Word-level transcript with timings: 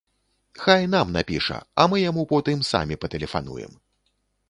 Хай 0.61 0.87
нам 0.95 1.11
напіша, 1.17 1.59
а 1.81 1.87
мы 1.93 2.01
яму 2.09 2.27
потым 2.35 2.67
самі 2.73 3.01
патэлефануем. 3.07 3.81